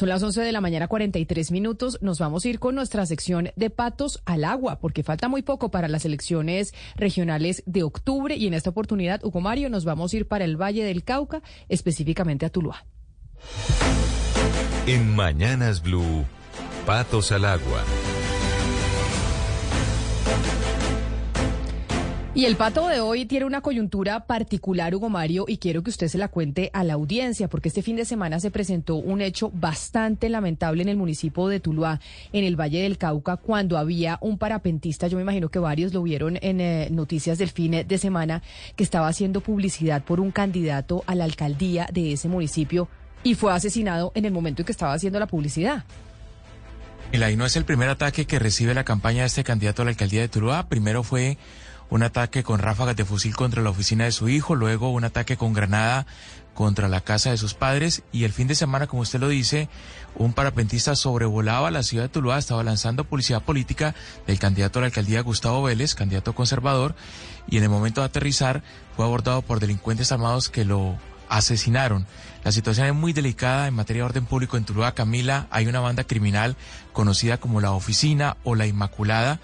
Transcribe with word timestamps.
Son 0.00 0.08
las 0.08 0.22
11 0.22 0.40
de 0.40 0.52
la 0.52 0.62
mañana, 0.62 0.88
43 0.88 1.50
minutos. 1.50 1.98
Nos 2.00 2.18
vamos 2.18 2.46
a 2.46 2.48
ir 2.48 2.58
con 2.58 2.74
nuestra 2.74 3.04
sección 3.04 3.50
de 3.54 3.68
patos 3.68 4.22
al 4.24 4.44
agua, 4.46 4.78
porque 4.78 5.02
falta 5.02 5.28
muy 5.28 5.42
poco 5.42 5.70
para 5.70 5.88
las 5.88 6.06
elecciones 6.06 6.72
regionales 6.96 7.62
de 7.66 7.82
octubre. 7.82 8.34
Y 8.34 8.46
en 8.46 8.54
esta 8.54 8.70
oportunidad, 8.70 9.22
Hugo 9.22 9.42
Mario, 9.42 9.68
nos 9.68 9.84
vamos 9.84 10.14
a 10.14 10.16
ir 10.16 10.26
para 10.26 10.46
el 10.46 10.56
Valle 10.56 10.84
del 10.84 11.04
Cauca, 11.04 11.42
específicamente 11.68 12.46
a 12.46 12.48
Tuluá. 12.48 12.86
En 14.86 15.14
Mañanas 15.14 15.82
Blue, 15.82 16.24
patos 16.86 17.30
al 17.30 17.44
agua. 17.44 17.84
Y 22.40 22.46
el 22.46 22.56
pato 22.56 22.88
de 22.88 23.00
hoy 23.00 23.26
tiene 23.26 23.44
una 23.44 23.60
coyuntura 23.60 24.20
particular, 24.20 24.94
Hugo 24.94 25.10
Mario, 25.10 25.44
y 25.46 25.58
quiero 25.58 25.82
que 25.82 25.90
usted 25.90 26.08
se 26.08 26.16
la 26.16 26.28
cuente 26.28 26.70
a 26.72 26.84
la 26.84 26.94
audiencia, 26.94 27.48
porque 27.48 27.68
este 27.68 27.82
fin 27.82 27.96
de 27.96 28.06
semana 28.06 28.40
se 28.40 28.50
presentó 28.50 28.94
un 28.94 29.20
hecho 29.20 29.50
bastante 29.52 30.30
lamentable 30.30 30.80
en 30.80 30.88
el 30.88 30.96
municipio 30.96 31.48
de 31.48 31.60
Tuluá, 31.60 32.00
en 32.32 32.44
el 32.44 32.58
Valle 32.58 32.80
del 32.80 32.96
Cauca, 32.96 33.36
cuando 33.36 33.76
había 33.76 34.16
un 34.22 34.38
parapentista, 34.38 35.06
yo 35.06 35.18
me 35.18 35.22
imagino 35.22 35.50
que 35.50 35.58
varios 35.58 35.92
lo 35.92 36.02
vieron 36.02 36.38
en 36.40 36.62
eh, 36.62 36.88
noticias 36.90 37.36
del 37.36 37.50
fin 37.50 37.84
de 37.86 37.98
semana, 37.98 38.42
que 38.74 38.84
estaba 38.84 39.08
haciendo 39.08 39.42
publicidad 39.42 40.02
por 40.02 40.18
un 40.18 40.30
candidato 40.30 41.04
a 41.06 41.14
la 41.14 41.24
alcaldía 41.24 41.90
de 41.92 42.12
ese 42.14 42.28
municipio 42.28 42.88
y 43.22 43.34
fue 43.34 43.52
asesinado 43.52 44.12
en 44.14 44.24
el 44.24 44.32
momento 44.32 44.62
en 44.62 44.66
que 44.66 44.72
estaba 44.72 44.94
haciendo 44.94 45.18
la 45.18 45.26
publicidad. 45.26 45.84
Y 47.12 47.36
no 47.36 47.44
es 47.44 47.56
el 47.56 47.66
primer 47.66 47.90
ataque 47.90 48.24
que 48.24 48.38
recibe 48.38 48.72
la 48.72 48.84
campaña 48.84 49.20
de 49.20 49.26
este 49.26 49.44
candidato 49.44 49.82
a 49.82 49.84
la 49.84 49.90
alcaldía 49.90 50.22
de 50.22 50.28
Tuluá. 50.28 50.68
Primero 50.68 51.02
fue 51.02 51.36
un 51.90 52.02
ataque 52.04 52.42
con 52.42 52.60
ráfagas 52.60 52.96
de 52.96 53.04
fusil 53.04 53.34
contra 53.36 53.62
la 53.62 53.70
oficina 53.70 54.04
de 54.04 54.12
su 54.12 54.28
hijo, 54.28 54.54
luego 54.54 54.90
un 54.90 55.04
ataque 55.04 55.36
con 55.36 55.52
granada 55.52 56.06
contra 56.54 56.88
la 56.88 57.00
casa 57.00 57.30
de 57.30 57.36
sus 57.36 57.54
padres 57.54 58.02
y 58.12 58.24
el 58.24 58.32
fin 58.32 58.46
de 58.46 58.54
semana, 58.54 58.86
como 58.86 59.02
usted 59.02 59.20
lo 59.20 59.28
dice, 59.28 59.68
un 60.14 60.32
parapentista 60.32 60.94
sobrevolaba 60.94 61.70
la 61.70 61.82
ciudad 61.82 62.04
de 62.04 62.08
Tuluá, 62.08 62.38
estaba 62.38 62.62
lanzando 62.62 63.04
publicidad 63.04 63.42
política 63.42 63.94
del 64.26 64.38
candidato 64.38 64.78
a 64.78 64.82
la 64.82 64.86
alcaldía 64.86 65.22
Gustavo 65.22 65.62
Vélez, 65.62 65.94
candidato 65.94 66.34
conservador, 66.34 66.94
y 67.48 67.56
en 67.56 67.64
el 67.64 67.70
momento 67.70 68.00
de 68.00 68.06
aterrizar 68.06 68.62
fue 68.94 69.04
abordado 69.04 69.42
por 69.42 69.60
delincuentes 69.60 70.12
armados 70.12 70.48
que 70.48 70.64
lo 70.64 70.96
asesinaron. 71.28 72.06
La 72.44 72.52
situación 72.52 72.86
es 72.88 72.94
muy 72.94 73.12
delicada 73.12 73.66
en 73.66 73.74
materia 73.74 74.02
de 74.02 74.06
orden 74.06 74.26
público 74.26 74.56
en 74.56 74.64
Tuluá. 74.64 74.94
Camila, 74.94 75.46
hay 75.50 75.66
una 75.66 75.80
banda 75.80 76.04
criminal 76.04 76.56
conocida 76.92 77.38
como 77.38 77.60
la 77.60 77.72
Oficina 77.72 78.36
o 78.44 78.54
la 78.54 78.66
Inmaculada 78.66 79.40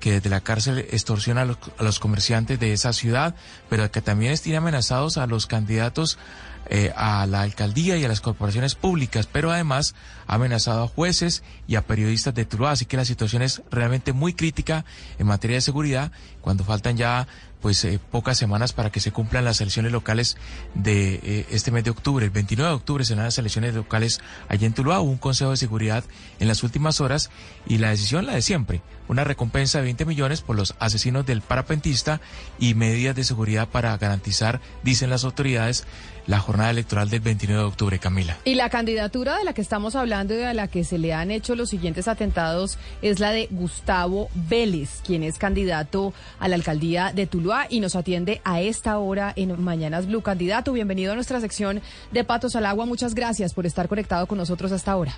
que 0.00 0.12
desde 0.12 0.30
la 0.30 0.40
cárcel 0.40 0.78
extorsiona 0.90 1.42
a 1.42 1.82
los, 1.82 1.98
comerciantes 2.00 2.58
de 2.58 2.72
esa 2.72 2.92
ciudad, 2.92 3.34
pero 3.68 3.90
que 3.90 4.00
también 4.00 4.36
tiene 4.38 4.58
amenazados 4.58 5.18
a 5.18 5.26
los 5.26 5.46
candidatos 5.46 6.18
eh, 6.66 6.92
a 6.94 7.26
la 7.26 7.42
alcaldía 7.42 7.96
y 7.96 8.04
a 8.04 8.08
las 8.08 8.20
corporaciones 8.20 8.74
públicas, 8.74 9.26
pero 9.26 9.50
además 9.50 9.94
ha 10.26 10.36
amenazado 10.36 10.84
a 10.84 10.88
jueces 10.88 11.42
y 11.66 11.74
a 11.74 11.82
periodistas 11.82 12.34
de 12.34 12.44
Tuluá, 12.44 12.72
así 12.72 12.84
que 12.84 12.96
la 12.96 13.04
situación 13.04 13.42
es 13.42 13.62
realmente 13.70 14.12
muy 14.12 14.34
crítica 14.34 14.84
en 15.18 15.26
materia 15.26 15.56
de 15.56 15.62
seguridad, 15.62 16.12
cuando 16.40 16.64
faltan 16.64 16.96
ya 16.96 17.26
pues 17.60 17.84
eh, 17.84 18.00
pocas 18.10 18.38
semanas 18.38 18.72
para 18.72 18.90
que 18.90 19.00
se 19.00 19.12
cumplan 19.12 19.44
las 19.44 19.60
elecciones 19.60 19.92
locales 19.92 20.36
de 20.74 21.20
eh, 21.22 21.46
este 21.50 21.70
mes 21.70 21.84
de 21.84 21.90
octubre. 21.90 22.24
El 22.24 22.30
29 22.30 22.70
de 22.70 22.74
octubre 22.74 23.04
serán 23.04 23.24
las 23.24 23.38
elecciones 23.38 23.74
locales 23.74 24.20
allí 24.48 24.66
en 24.66 24.72
Tuluá. 24.72 25.00
Hubo 25.00 25.10
un 25.10 25.18
Consejo 25.18 25.50
de 25.50 25.56
Seguridad 25.56 26.04
en 26.38 26.48
las 26.48 26.62
últimas 26.62 27.00
horas 27.00 27.30
y 27.66 27.78
la 27.78 27.90
decisión 27.90 28.26
la 28.26 28.34
de 28.34 28.42
siempre. 28.42 28.80
Una 29.08 29.24
recompensa 29.24 29.78
de 29.78 29.84
20 29.84 30.04
millones 30.06 30.40
por 30.40 30.56
los 30.56 30.74
asesinos 30.78 31.26
del 31.26 31.42
parapentista 31.42 32.20
y 32.58 32.74
medidas 32.74 33.16
de 33.16 33.24
seguridad 33.24 33.68
para 33.68 33.96
garantizar, 33.98 34.60
dicen 34.82 35.10
las 35.10 35.24
autoridades, 35.24 35.84
la 36.26 36.40
jornada 36.50 36.72
electoral 36.72 37.08
del 37.08 37.20
29 37.20 37.62
de 37.62 37.68
octubre, 37.68 37.98
Camila. 38.00 38.36
Y 38.44 38.56
la 38.56 38.70
candidatura 38.70 39.38
de 39.38 39.44
la 39.44 39.52
que 39.52 39.60
estamos 39.60 39.94
hablando 39.94 40.34
y 40.34 40.38
de 40.38 40.52
la 40.52 40.66
que 40.66 40.82
se 40.82 40.98
le 40.98 41.14
han 41.14 41.30
hecho 41.30 41.54
los 41.54 41.70
siguientes 41.70 42.08
atentados 42.08 42.76
es 43.02 43.20
la 43.20 43.30
de 43.30 43.46
Gustavo 43.52 44.28
Vélez, 44.34 45.00
quien 45.06 45.22
es 45.22 45.38
candidato 45.38 46.12
a 46.40 46.48
la 46.48 46.56
alcaldía 46.56 47.12
de 47.14 47.28
Tuluá 47.28 47.68
y 47.70 47.78
nos 47.78 47.94
atiende 47.94 48.40
a 48.42 48.60
esta 48.60 48.98
hora 48.98 49.32
en 49.36 49.62
Mañanas 49.62 50.08
Blue. 50.08 50.22
Candidato, 50.22 50.72
bienvenido 50.72 51.12
a 51.12 51.14
nuestra 51.14 51.40
sección 51.40 51.82
de 52.10 52.24
Patos 52.24 52.56
al 52.56 52.66
Agua. 52.66 52.84
Muchas 52.84 53.14
gracias 53.14 53.54
por 53.54 53.64
estar 53.64 53.86
conectado 53.86 54.26
con 54.26 54.36
nosotros 54.36 54.72
hasta 54.72 54.90
ahora. 54.90 55.12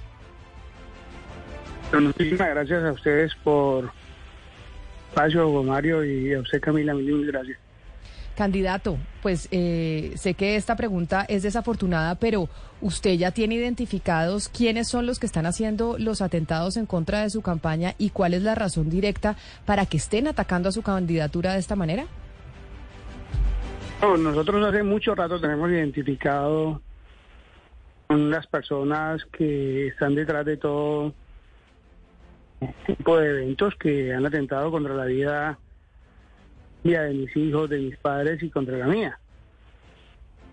Muchísimas 1.99 2.51
gracias 2.51 2.85
a 2.85 2.93
ustedes 2.93 3.33
por 3.43 3.91
espacio, 5.09 5.63
Mario, 5.63 6.05
y 6.05 6.35
a 6.35 6.41
usted, 6.41 6.61
Camila, 6.61 6.93
mil 6.93 7.25
gracias. 7.27 7.72
Candidato, 8.35 8.97
pues 9.23 9.49
eh, 9.51 10.13
sé 10.17 10.35
que 10.35 10.57
esta 10.57 10.75
pregunta 10.75 11.25
es 11.29 11.43
desafortunada, 11.43 12.15
pero 12.15 12.49
usted 12.81 13.13
ya 13.15 13.31
tiene 13.31 13.57
identificados 13.57 14.49
quiénes 14.49 14.89
son 14.89 15.07
los 15.07 15.19
que 15.19 15.27
están 15.27 15.45
haciendo 15.45 15.97
los 15.99 16.23
atentados 16.23 16.77
en 16.77 16.87
contra 16.87 17.23
de 17.23 17.31
su 17.31 17.43
campaña 17.43 17.95
y 17.99 18.11
cuál 18.11 18.33
es 18.35 18.43
la 18.43 18.55
razón 18.55 18.89
directa 18.89 19.37
para 19.67 19.85
que 19.85 19.99
estén 19.99 20.27
atacando 20.29 20.71
a 20.71 20.73
su 20.73 20.83
candidatura 20.83 21.53
de 21.53 21.59
esta 21.59 21.77
manera. 21.77 22.07
nosotros 24.01 24.67
hace 24.67 24.83
mucho 24.83 25.15
rato 25.15 25.39
tenemos 25.39 25.71
identificado 25.71 26.81
las 28.09 28.47
personas 28.47 29.25
que 29.27 29.89
están 29.89 30.15
detrás 30.15 30.45
de 30.47 30.57
todo 30.57 31.13
tipo 32.87 33.19
de 33.19 33.29
eventos 33.29 33.75
que 33.77 34.15
han 34.15 34.25
atentado 34.25 34.71
contra 34.71 34.95
la 34.95 35.05
vida 35.05 35.59
de 36.83 37.15
mis 37.15 37.37
hijos, 37.37 37.71
de 37.71 37.79
mis 37.79 37.97
padres 37.97 38.43
y 38.43 38.51
contra 38.51 38.77
la 38.77 38.87
mía. 38.87 39.19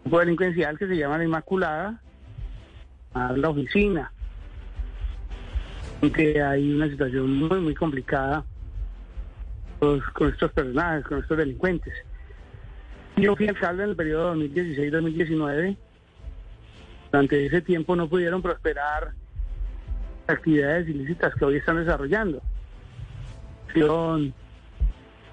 Un 0.06 0.12
grupo 0.12 0.20
delincuencial 0.20 0.78
que 0.78 0.88
se 0.88 0.96
llama 0.98 1.18
La 1.18 1.24
Inmaculada, 1.26 2.02
a 3.14 3.34
la 3.34 3.50
oficina. 3.50 4.12
Que 6.14 6.42
hay 6.42 6.74
una 6.74 6.88
situación 6.88 7.34
muy, 7.34 7.60
muy 7.60 7.76
complicada 7.76 8.46
pues, 9.80 10.02
con 10.14 10.30
estos 10.30 10.52
personajes, 10.52 11.06
con 11.06 11.20
estos 11.20 11.38
delincuentes. 11.38 11.94
Yo 13.18 13.36
fui 13.36 13.48
alcalde 13.48 13.84
en 13.84 13.90
el 13.90 13.96
periodo 13.96 14.36
2016-2019. 14.36 15.78
Durante 17.12 17.46
ese 17.46 17.62
tiempo 17.62 17.96
no 17.96 18.08
pudieron 18.08 18.42
prosperar 18.42 19.12
actividades 20.28 20.88
ilícitas 20.88 21.34
que 21.36 21.44
hoy 21.44 21.56
están 21.58 21.78
desarrollando 21.78 22.42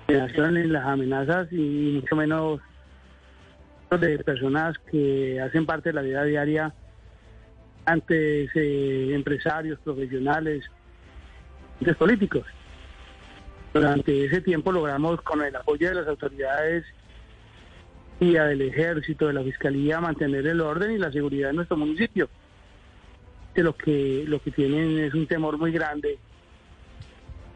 en 0.08 0.72
las 0.72 0.84
amenazas 0.84 1.48
y 1.52 2.00
mucho 2.00 2.16
menos 2.16 2.60
de 3.90 4.18
personas 4.18 4.76
que 4.90 5.40
hacen 5.40 5.66
parte 5.66 5.90
de 5.90 5.94
la 5.94 6.02
vida 6.02 6.24
diaria 6.24 6.72
ante 7.84 8.48
empresarios, 9.14 9.78
profesionales, 9.80 10.64
políticos. 11.98 12.44
Durante 13.72 14.24
ese 14.24 14.40
tiempo 14.40 14.72
logramos 14.72 15.20
con 15.22 15.42
el 15.42 15.54
apoyo 15.54 15.88
de 15.88 15.94
las 15.94 16.08
autoridades 16.08 16.84
y 18.18 18.32
del 18.32 18.62
ejército, 18.62 19.26
de 19.26 19.34
la 19.34 19.42
fiscalía, 19.42 20.00
mantener 20.00 20.46
el 20.46 20.60
orden 20.60 20.92
y 20.92 20.98
la 20.98 21.12
seguridad 21.12 21.50
en 21.50 21.56
nuestro 21.56 21.76
municipio. 21.76 22.28
De 23.54 23.62
lo 23.62 23.76
que 23.76 24.24
lo 24.26 24.40
que 24.40 24.50
tienen 24.50 24.98
es 24.98 25.14
un 25.14 25.26
temor 25.26 25.58
muy 25.58 25.72
grande 25.72 26.18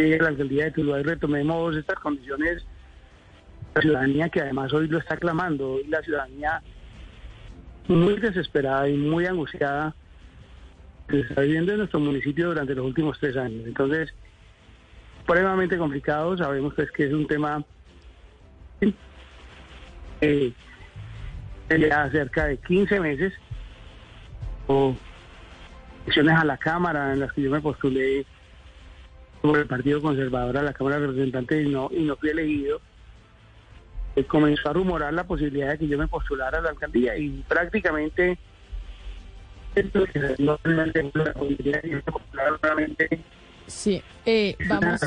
la 0.09 0.29
alcaldía 0.29 0.65
de 0.65 0.71
Tuluá 0.71 1.01
y 1.01 1.03
retomemos 1.03 1.77
estas 1.77 1.99
condiciones. 1.99 2.65
La 3.75 3.83
ciudadanía 3.83 4.29
que 4.29 4.41
además 4.41 4.73
hoy 4.73 4.89
lo 4.89 4.99
está 4.99 5.17
clamando, 5.17 5.79
y 5.81 5.87
la 5.89 6.03
ciudadanía 6.03 6.63
muy 7.89 8.17
desesperada 8.17 8.89
y 8.89 8.97
muy 8.97 9.27
angustiada 9.27 9.95
que 11.09 11.21
está 11.21 11.43
viviendo 11.43 11.73
en 11.73 11.79
nuestro 11.79 12.01
municipio 12.01 12.49
durante 12.49 12.75
los 12.75 12.87
últimos 12.87 13.19
tres 13.19 13.37
años. 13.37 13.67
Entonces, 13.67 14.15
pruebamente 15.27 15.77
complicado, 15.77 16.37
sabemos 16.37 16.75
pues 16.75 16.91
que 16.93 17.07
es 17.07 17.13
un 17.13 17.27
tema 17.27 17.65
eh, 20.21 20.53
ya 21.69 22.11
cerca 22.11 22.47
de 22.47 22.57
15 22.59 23.01
meses 23.01 23.33
o 24.67 24.95
elecciones 26.05 26.37
a 26.37 26.45
la 26.45 26.57
Cámara 26.57 27.13
en 27.13 27.21
las 27.21 27.33
que 27.33 27.43
yo 27.43 27.51
me 27.51 27.61
postulé 27.61 28.25
por 29.41 29.59
el 29.59 29.67
Partido 29.67 30.01
Conservador 30.01 30.59
a 30.59 30.63
la 30.63 30.73
Cámara 30.73 31.01
de 31.01 31.07
Representantes 31.07 31.67
y 31.67 31.71
no, 31.71 31.89
y 31.93 32.03
no 32.03 32.17
fui 32.17 32.31
elegido, 32.31 32.81
eh, 34.17 34.25
comenzó 34.25 34.71
a 34.71 34.73
rumorar 34.73 35.13
la 35.15 35.25
posibilidad 35.25 35.71
de 35.71 35.79
que 35.79 35.89
yo 35.89 35.99
me 35.99 36.09
postulara 36.09 36.59
a 36.59 36.63
la 36.63 36.71
alcaldía 36.71 37.17
y 37.17 37.45
prácticamente 37.49 38.39
no 40.39 40.57
posibilidad 40.59 41.83
de 41.83 42.03
postular 42.03 42.59
nuevamente 42.61 43.21
Sí, 43.71 44.03
eh, 44.31 44.57
vamos. 44.69 45.01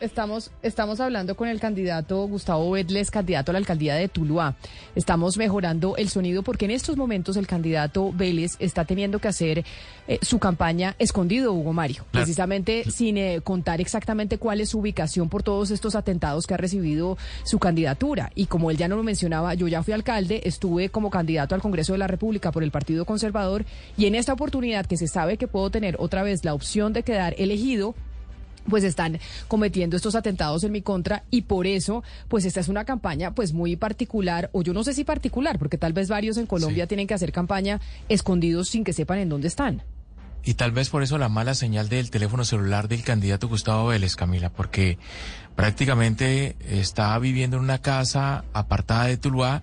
Estamos, 0.00 0.50
estamos 0.62 0.98
hablando 0.98 1.36
con 1.36 1.48
el 1.48 1.60
candidato 1.60 2.26
Gustavo 2.26 2.72
Bedles, 2.72 3.10
candidato 3.10 3.50
a 3.50 3.52
la 3.52 3.58
alcaldía 3.58 3.94
de 3.94 4.08
Tuluá. 4.08 4.56
Estamos 4.96 5.36
mejorando 5.36 5.96
el 5.96 6.08
sonido 6.08 6.42
porque 6.42 6.64
en 6.64 6.72
estos 6.72 6.96
momentos 6.96 7.36
el 7.36 7.46
candidato 7.46 8.12
Vélez 8.12 8.56
está 8.58 8.84
teniendo 8.84 9.20
que 9.20 9.28
hacer 9.28 9.64
eh, 10.08 10.18
su 10.22 10.40
campaña 10.40 10.96
escondido, 10.98 11.52
Hugo 11.52 11.72
Mario, 11.72 12.04
precisamente 12.10 12.90
sin 12.90 13.16
eh, 13.16 13.40
contar 13.44 13.80
exactamente 13.80 14.38
cuál 14.38 14.60
es 14.60 14.70
su 14.70 14.80
ubicación 14.80 15.28
por 15.28 15.44
todos 15.44 15.70
estos 15.70 15.94
atentados 15.94 16.46
que 16.46 16.54
ha 16.54 16.56
recibido 16.56 17.16
su 17.44 17.60
candidatura. 17.60 18.32
Y 18.34 18.46
como 18.46 18.72
él 18.72 18.76
ya 18.76 18.88
no 18.88 18.96
lo 18.96 19.04
mencionaba, 19.04 19.54
yo 19.54 19.68
ya 19.68 19.84
fui 19.84 19.94
alcalde, 19.94 20.40
estuve 20.44 20.88
como 20.88 21.10
candidato 21.10 21.54
al 21.54 21.62
Congreso 21.62 21.92
de 21.92 21.98
la 21.98 22.08
República 22.08 22.50
por 22.50 22.64
el 22.64 22.72
Partido 22.72 23.04
Conservador 23.04 23.64
y 23.96 24.06
en 24.06 24.16
esta 24.16 24.32
oportunidad 24.32 24.86
que 24.86 24.96
se 24.96 25.06
sabe 25.06 25.36
que 25.36 25.46
puedo 25.46 25.70
tener 25.70 25.96
otra 26.00 26.24
vez 26.24 26.44
la 26.44 26.54
opción 26.54 26.92
de 26.92 27.04
quedar 27.04 27.34
elegido, 27.38 27.94
pues 28.68 28.84
están 28.84 29.18
cometiendo 29.48 29.96
estos 29.96 30.14
atentados 30.14 30.64
en 30.64 30.72
mi 30.72 30.82
contra 30.82 31.24
y 31.30 31.42
por 31.42 31.66
eso 31.66 32.02
pues 32.28 32.44
esta 32.44 32.60
es 32.60 32.68
una 32.68 32.84
campaña 32.84 33.34
pues 33.34 33.52
muy 33.52 33.76
particular 33.76 34.50
o 34.52 34.62
yo 34.62 34.72
no 34.72 34.84
sé 34.84 34.94
si 34.94 35.04
particular 35.04 35.58
porque 35.58 35.78
tal 35.78 35.92
vez 35.92 36.08
varios 36.08 36.36
en 36.36 36.46
Colombia 36.46 36.86
tienen 36.86 37.06
que 37.06 37.14
hacer 37.14 37.32
campaña 37.32 37.80
escondidos 38.08 38.68
sin 38.68 38.84
que 38.84 38.92
sepan 38.92 39.18
en 39.18 39.28
dónde 39.28 39.48
están. 39.48 39.82
Y 40.44 40.54
tal 40.54 40.72
vez 40.72 40.90
por 40.90 41.02
eso 41.04 41.18
la 41.18 41.28
mala 41.28 41.54
señal 41.54 41.88
del 41.88 42.10
teléfono 42.10 42.44
celular 42.44 42.88
del 42.88 43.04
candidato 43.04 43.48
Gustavo 43.48 43.86
Vélez, 43.86 44.16
Camila, 44.16 44.50
porque 44.50 44.98
prácticamente 45.54 46.56
está 46.68 47.16
viviendo 47.18 47.58
en 47.58 47.62
una 47.62 47.78
casa 47.78 48.44
apartada 48.52 49.06
de 49.06 49.16
Tuluá, 49.18 49.62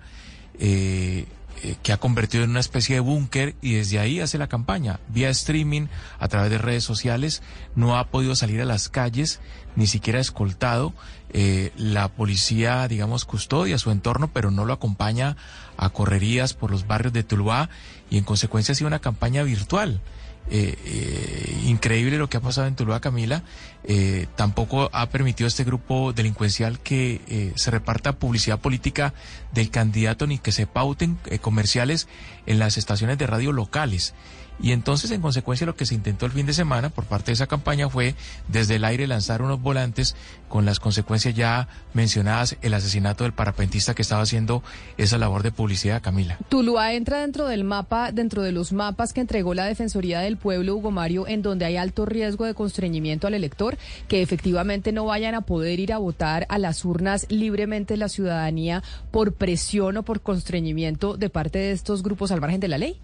eh, 0.58 1.26
eh, 1.62 1.76
que 1.82 1.92
ha 1.92 1.98
convertido 1.98 2.44
en 2.44 2.50
una 2.50 2.60
especie 2.60 2.94
de 2.94 3.00
búnker 3.00 3.54
y 3.60 3.74
desde 3.74 3.98
ahí 3.98 4.20
hace 4.20 4.38
la 4.38 4.48
campaña, 4.48 5.00
vía 5.08 5.28
streaming, 5.28 5.88
a 6.18 6.28
través 6.28 6.50
de 6.50 6.58
redes 6.58 6.84
sociales, 6.84 7.42
no 7.74 7.98
ha 7.98 8.08
podido 8.08 8.34
salir 8.34 8.60
a 8.60 8.64
las 8.64 8.88
calles, 8.88 9.40
ni 9.76 9.86
siquiera 9.86 10.20
escoltado. 10.20 10.94
Eh, 11.32 11.72
la 11.76 12.08
policía, 12.08 12.88
digamos, 12.88 13.24
custodia 13.24 13.78
su 13.78 13.90
entorno, 13.90 14.30
pero 14.32 14.50
no 14.50 14.64
lo 14.64 14.72
acompaña 14.72 15.36
a 15.76 15.90
correrías 15.90 16.54
por 16.54 16.70
los 16.70 16.86
barrios 16.86 17.12
de 17.12 17.24
Tuluá 17.24 17.68
y 18.10 18.18
en 18.18 18.24
consecuencia 18.24 18.72
ha 18.72 18.76
sido 18.76 18.88
una 18.88 18.98
campaña 18.98 19.42
virtual. 19.42 20.00
Eh, 20.48 20.74
eh, 20.84 21.62
increíble 21.66 22.18
lo 22.18 22.28
que 22.28 22.36
ha 22.36 22.40
pasado 22.40 22.66
en 22.66 22.74
Tuluá, 22.74 23.00
Camila. 23.00 23.44
Eh, 23.84 24.26
tampoco 24.36 24.90
ha 24.92 25.08
permitido 25.08 25.46
este 25.46 25.64
grupo 25.64 26.12
delincuencial 26.12 26.80
que 26.80 27.52
se 27.54 27.70
reparta 27.70 28.14
publicidad 28.14 28.58
política 28.58 29.14
del 29.52 29.70
candidato 29.70 30.26
ni 30.26 30.38
que 30.38 30.52
se 30.52 30.66
pauten 30.66 31.18
comerciales 31.40 32.08
en 32.46 32.58
las 32.58 32.78
estaciones 32.78 33.18
de 33.18 33.26
radio 33.26 33.52
locales. 33.52 34.14
Y 34.62 34.72
entonces, 34.72 35.10
en 35.10 35.20
consecuencia, 35.20 35.66
lo 35.66 35.76
que 35.76 35.86
se 35.86 35.94
intentó 35.94 36.26
el 36.26 36.32
fin 36.32 36.46
de 36.46 36.52
semana 36.52 36.90
por 36.90 37.04
parte 37.04 37.26
de 37.26 37.34
esa 37.34 37.46
campaña 37.46 37.88
fue 37.88 38.14
desde 38.48 38.76
el 38.76 38.84
aire 38.84 39.06
lanzar 39.06 39.42
unos 39.42 39.60
volantes 39.60 40.16
con 40.48 40.64
las 40.64 40.80
consecuencias 40.80 41.34
ya 41.34 41.68
mencionadas, 41.94 42.56
el 42.60 42.74
asesinato 42.74 43.24
del 43.24 43.32
parapentista 43.32 43.94
que 43.94 44.02
estaba 44.02 44.22
haciendo 44.22 44.62
esa 44.98 45.16
labor 45.16 45.42
de 45.42 45.52
publicidad, 45.52 46.02
Camila. 46.02 46.38
Tuluá 46.48 46.92
entra 46.92 47.20
dentro 47.20 47.46
del 47.46 47.64
mapa, 47.64 48.12
dentro 48.12 48.42
de 48.42 48.52
los 48.52 48.72
mapas 48.72 49.12
que 49.12 49.20
entregó 49.20 49.54
la 49.54 49.64
Defensoría 49.64 50.20
del 50.20 50.36
Pueblo, 50.36 50.74
Hugo 50.74 50.90
Mario, 50.90 51.26
en 51.28 51.42
donde 51.42 51.64
hay 51.64 51.76
alto 51.76 52.04
riesgo 52.04 52.44
de 52.44 52.54
constreñimiento 52.54 53.26
al 53.26 53.34
elector, 53.34 53.78
que 54.08 54.22
efectivamente 54.22 54.92
no 54.92 55.04
vayan 55.04 55.34
a 55.34 55.42
poder 55.42 55.78
ir 55.80 55.92
a 55.92 55.98
votar 55.98 56.46
a 56.48 56.58
las 56.58 56.84
urnas 56.84 57.26
libremente 57.28 57.96
la 57.96 58.08
ciudadanía 58.08 58.82
por 59.10 59.32
presión 59.34 59.96
o 59.96 60.02
por 60.02 60.20
constreñimiento 60.20 61.16
de 61.16 61.30
parte 61.30 61.58
de 61.58 61.72
estos 61.72 62.02
grupos 62.02 62.32
al 62.32 62.40
margen 62.40 62.60
de 62.60 62.68
la 62.68 62.78
ley. 62.78 63.00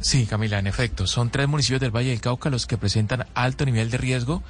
Sí, 0.00 0.26
Camila, 0.26 0.58
en 0.58 0.66
efecto, 0.66 1.06
son 1.06 1.30
tres 1.30 1.48
municipios 1.48 1.80
del 1.80 1.90
Valle 1.90 2.10
del 2.10 2.20
Cauca 2.20 2.50
los 2.50 2.66
que 2.66 2.76
presentan 2.76 3.26
alto 3.34 3.64
nivel 3.64 3.90
de 3.90 3.96
riesgo, 3.96 4.42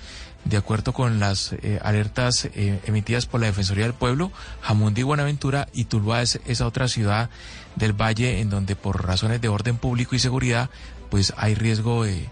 de 0.44 0.56
acuerdo 0.56 0.92
con 0.92 1.20
las 1.20 1.52
eh, 1.52 1.78
alertas 1.82 2.46
eh, 2.46 2.80
emitidas 2.86 3.26
por 3.26 3.40
la 3.40 3.46
Defensoría 3.46 3.84
del 3.84 3.94
Pueblo. 3.94 4.32
Jamundí, 4.62 5.02
Buenaventura 5.02 5.68
y 5.72 5.84
Tuluá 5.84 6.22
es 6.22 6.40
esa 6.46 6.66
otra 6.66 6.88
ciudad 6.88 7.30
del 7.76 7.92
Valle 7.92 8.40
en 8.40 8.50
donde 8.50 8.76
por 8.76 9.06
razones 9.06 9.40
de 9.40 9.48
orden 9.48 9.76
público 9.76 10.14
y 10.14 10.18
seguridad, 10.18 10.70
pues 11.10 11.32
hay 11.36 11.54
riesgo 11.54 12.04
de, 12.04 12.28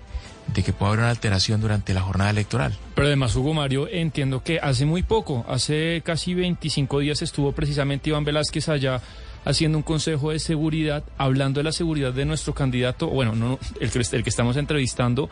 que 0.54 0.72
pueda 0.72 0.90
haber 0.90 1.00
una 1.00 1.10
alteración 1.10 1.60
durante 1.60 1.94
la 1.94 2.02
jornada 2.02 2.30
electoral. 2.30 2.76
Pero 2.94 3.06
además, 3.06 3.34
Hugo 3.36 3.54
Mario, 3.54 3.88
entiendo 3.88 4.42
que 4.42 4.58
hace 4.58 4.84
muy 4.84 5.02
poco, 5.02 5.44
hace 5.48 6.02
casi 6.04 6.34
25 6.34 6.98
días 6.98 7.22
estuvo 7.22 7.52
precisamente 7.52 8.10
Iván 8.10 8.24
Velázquez 8.24 8.68
allá 8.68 9.00
haciendo 9.44 9.78
un 9.78 9.82
consejo 9.82 10.30
de 10.30 10.38
seguridad, 10.38 11.04
hablando 11.18 11.60
de 11.60 11.64
la 11.64 11.72
seguridad 11.72 12.12
de 12.12 12.24
nuestro 12.24 12.54
candidato, 12.54 13.08
bueno, 13.08 13.34
no, 13.34 13.58
el, 13.80 13.90
que, 13.90 14.28
estamos 14.30 14.56
entrevistando, 14.56 15.28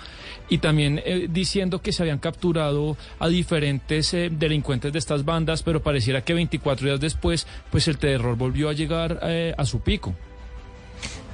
y 0.48 0.58
también 0.58 1.00
eh, 1.04 1.28
diciendo 1.30 1.80
que 1.80 1.92
se 1.92 2.02
habían 2.02 2.18
capturado 2.18 2.96
a 3.18 3.28
diferentes 3.28 4.12
eh, 4.14 4.30
delincuentes 4.30 4.92
de 4.92 4.98
estas 4.98 5.24
bandas, 5.24 5.62
pero 5.62 5.82
pareciera 5.82 6.22
que 6.22 6.34
24 6.34 6.86
días 6.86 7.00
después, 7.00 7.46
pues 7.70 7.88
el 7.88 7.98
terror 7.98 8.36
volvió 8.36 8.68
a 8.68 8.72
llegar 8.72 9.20
eh, 9.22 9.54
a 9.56 9.64
su 9.64 9.80
pico. 9.80 10.14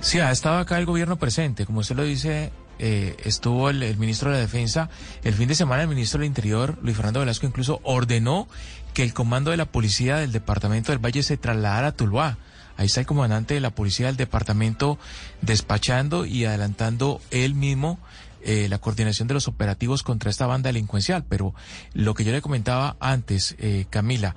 Sí, 0.00 0.20
ha 0.20 0.30
estado 0.30 0.58
acá 0.58 0.78
el 0.78 0.86
gobierno 0.86 1.16
presente, 1.16 1.66
como 1.66 1.80
usted 1.80 1.96
lo 1.96 2.04
dice, 2.04 2.52
estuvo 2.78 3.70
el, 3.70 3.82
el, 3.82 3.96
ministro 3.96 4.30
de 4.30 4.36
la 4.36 4.40
Defensa. 4.42 4.90
El 5.24 5.32
fin 5.32 5.48
de 5.48 5.54
semana 5.54 5.82
el 5.82 5.88
ministro 5.88 6.20
del 6.20 6.26
Interior, 6.26 6.76
Luis 6.82 6.94
Fernando 6.94 7.20
Velasco, 7.20 7.46
incluso 7.46 7.80
ordenó 7.82 8.46
que 8.92 9.02
el 9.02 9.14
comando 9.14 9.50
de 9.50 9.56
la 9.56 9.64
policía 9.64 10.18
del 10.18 10.32
departamento 10.32 10.92
del 10.92 11.04
Valle 11.04 11.22
se 11.22 11.36
trasladara 11.36 11.88
a 11.88 11.92
Tuluá. 11.92 12.38
Ahí 12.76 12.86
está 12.86 13.00
el 13.00 13.06
comandante 13.06 13.54
de 13.54 13.60
la 13.60 13.70
policía 13.70 14.06
del 14.06 14.16
departamento 14.16 14.98
despachando 15.42 16.26
y 16.26 16.44
adelantando 16.44 17.20
él 17.30 17.54
mismo 17.54 17.98
eh, 18.42 18.68
la 18.68 18.78
coordinación 18.78 19.26
de 19.26 19.34
los 19.34 19.48
operativos 19.48 20.02
contra 20.02 20.30
esta 20.30 20.46
banda 20.46 20.68
delincuencial. 20.68 21.24
Pero 21.28 21.54
lo 21.94 22.14
que 22.14 22.24
yo 22.24 22.32
le 22.32 22.42
comentaba 22.42 22.96
antes, 23.00 23.56
eh, 23.58 23.86
Camila, 23.90 24.36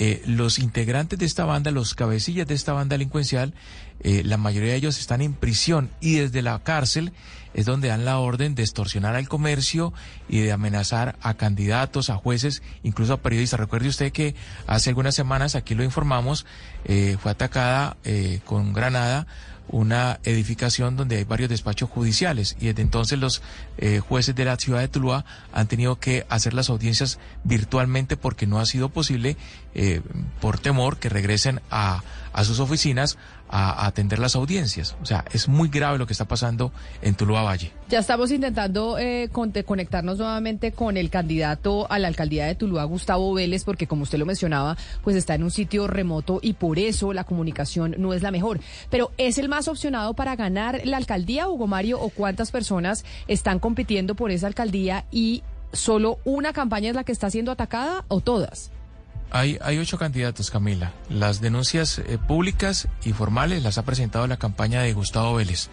eh, 0.00 0.20
los 0.26 0.58
integrantes 0.58 1.18
de 1.20 1.26
esta 1.26 1.44
banda, 1.44 1.70
los 1.70 1.94
cabecillas 1.94 2.48
de 2.48 2.54
esta 2.54 2.72
banda 2.72 2.94
delincuencial, 2.94 3.54
la 4.02 4.38
mayoría 4.38 4.70
de 4.70 4.76
ellos 4.76 4.98
están 4.98 5.20
en 5.20 5.34
prisión 5.34 5.90
y 6.00 6.14
desde 6.14 6.40
la 6.40 6.58
cárcel 6.60 7.12
es 7.54 7.66
donde 7.66 7.88
dan 7.88 8.04
la 8.04 8.18
orden 8.18 8.54
de 8.54 8.62
extorsionar 8.62 9.16
al 9.16 9.28
comercio 9.28 9.92
y 10.28 10.40
de 10.40 10.52
amenazar 10.52 11.16
a 11.20 11.34
candidatos, 11.34 12.10
a 12.10 12.16
jueces, 12.16 12.62
incluso 12.82 13.14
a 13.14 13.16
periodistas. 13.18 13.60
Recuerde 13.60 13.88
usted 13.88 14.12
que 14.12 14.34
hace 14.66 14.90
algunas 14.90 15.14
semanas, 15.14 15.54
aquí 15.54 15.74
lo 15.74 15.84
informamos, 15.84 16.46
eh, 16.84 17.16
fue 17.20 17.32
atacada 17.32 17.96
eh, 18.04 18.40
con 18.44 18.72
granada 18.72 19.26
una 19.70 20.20
edificación 20.24 20.96
donde 20.96 21.16
hay 21.16 21.24
varios 21.24 21.48
despachos 21.48 21.88
judiciales 21.88 22.56
y 22.60 22.66
desde 22.66 22.82
entonces 22.82 23.18
los 23.18 23.42
eh, 23.78 24.00
jueces 24.00 24.34
de 24.34 24.44
la 24.44 24.56
ciudad 24.56 24.80
de 24.80 24.88
Tuluá 24.88 25.24
han 25.52 25.68
tenido 25.68 25.98
que 25.98 26.26
hacer 26.28 26.54
las 26.54 26.70
audiencias 26.70 27.18
virtualmente 27.44 28.16
porque 28.16 28.46
no 28.46 28.58
ha 28.58 28.66
sido 28.66 28.88
posible 28.88 29.36
por 30.40 30.58
temor 30.58 30.98
que 30.98 31.08
regresen 31.08 31.60
a, 31.70 32.02
a 32.32 32.44
sus 32.44 32.58
oficinas 32.58 33.18
a, 33.50 33.86
atender 33.86 34.18
las 34.18 34.36
audiencias. 34.36 34.96
O 35.02 35.06
sea, 35.06 35.24
es 35.32 35.48
muy 35.48 35.68
grave 35.68 35.98
lo 35.98 36.06
que 36.06 36.12
está 36.12 36.24
pasando 36.24 36.72
en 37.02 37.14
Tuluá 37.14 37.42
Valle. 37.42 37.72
Ya 37.88 37.98
estamos 37.98 38.30
intentando 38.30 38.98
eh, 38.98 39.28
conectarnos 39.30 40.18
nuevamente 40.18 40.72
con 40.72 40.96
el 40.96 41.10
candidato 41.10 41.90
a 41.90 41.98
la 41.98 42.08
alcaldía 42.08 42.46
de 42.46 42.54
Tuluá, 42.54 42.84
Gustavo 42.84 43.34
Vélez, 43.34 43.64
porque 43.64 43.86
como 43.86 44.04
usted 44.04 44.18
lo 44.18 44.26
mencionaba, 44.26 44.76
pues 45.02 45.16
está 45.16 45.34
en 45.34 45.42
un 45.42 45.50
sitio 45.50 45.86
remoto 45.88 46.38
y 46.42 46.52
por 46.54 46.78
eso 46.78 47.12
la 47.12 47.24
comunicación 47.24 47.96
no 47.98 48.14
es 48.14 48.22
la 48.22 48.30
mejor. 48.30 48.60
Pero 48.90 49.10
¿es 49.18 49.38
el 49.38 49.48
más 49.48 49.68
opcionado 49.68 50.14
para 50.14 50.36
ganar 50.36 50.80
la 50.84 50.96
alcaldía, 50.96 51.48
Hugo 51.48 51.66
Mario, 51.66 52.00
o 52.00 52.10
cuántas 52.10 52.50
personas 52.50 53.04
están 53.26 53.58
compitiendo 53.58 54.14
por 54.14 54.30
esa 54.30 54.46
alcaldía 54.46 55.04
y 55.10 55.42
solo 55.72 56.18
una 56.24 56.52
campaña 56.52 56.90
es 56.90 56.96
la 56.96 57.04
que 57.04 57.12
está 57.12 57.30
siendo 57.30 57.50
atacada 57.50 58.04
o 58.08 58.20
todas? 58.20 58.70
Hay, 59.30 59.58
hay 59.62 59.78
ocho 59.78 59.96
candidatos, 59.96 60.50
Camila. 60.50 60.92
Las 61.08 61.40
denuncias 61.40 61.98
eh, 61.98 62.18
públicas 62.18 62.88
y 63.04 63.12
formales 63.12 63.62
las 63.62 63.78
ha 63.78 63.84
presentado 63.84 64.26
la 64.26 64.38
campaña 64.38 64.82
de 64.82 64.92
Gustavo 64.92 65.34
Vélez. 65.34 65.68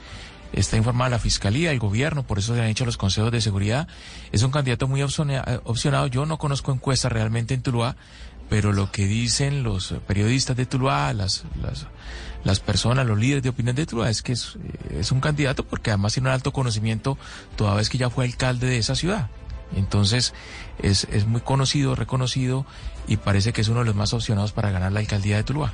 Está 0.53 0.77
informada 0.77 1.09
la 1.09 1.19
Fiscalía, 1.19 1.71
el 1.71 1.79
Gobierno, 1.79 2.23
por 2.23 2.39
eso 2.39 2.55
se 2.55 2.61
han 2.61 2.67
hecho 2.67 2.85
los 2.85 2.97
consejos 2.97 3.31
de 3.31 3.41
seguridad. 3.41 3.87
Es 4.31 4.43
un 4.43 4.51
candidato 4.51 4.87
muy 4.87 5.01
opcionado. 5.01 6.07
Yo 6.07 6.25
no 6.25 6.37
conozco 6.37 6.71
encuestas 6.71 7.11
realmente 7.11 7.53
en 7.53 7.61
Tuluá, 7.61 7.95
pero 8.49 8.71
lo 8.71 8.91
que 8.91 9.05
dicen 9.07 9.63
los 9.63 9.93
periodistas 10.07 10.55
de 10.55 10.65
Tuluá, 10.65 11.11
las, 11.13 11.43
las, 12.43 12.59
personas, 12.59 13.05
los 13.05 13.19
líderes 13.19 13.43
de 13.43 13.49
opinión 13.49 13.75
de 13.75 13.85
Tuluá, 13.85 14.09
es 14.09 14.21
que 14.21 14.33
eh, 14.33 14.37
es 14.99 15.11
un 15.11 15.19
candidato 15.19 15.65
porque 15.65 15.91
además 15.91 16.13
tiene 16.13 16.29
un 16.29 16.33
alto 16.33 16.53
conocimiento 16.53 17.17
toda 17.55 17.75
vez 17.75 17.89
que 17.89 17.97
ya 17.97 18.09
fue 18.09 18.25
alcalde 18.25 18.67
de 18.67 18.77
esa 18.77 18.95
ciudad. 18.95 19.29
Entonces 19.75 20.33
es, 20.79 21.07
es 21.11 21.25
muy 21.27 21.41
conocido, 21.41 21.95
reconocido 21.95 22.65
y 23.07 23.17
parece 23.17 23.53
que 23.53 23.61
es 23.61 23.69
uno 23.69 23.79
de 23.79 23.85
los 23.85 23.95
más 23.95 24.13
opcionados 24.13 24.51
para 24.51 24.71
ganar 24.71 24.91
la 24.91 24.99
alcaldía 24.99 25.37
de 25.37 25.43
Tuluá. 25.43 25.73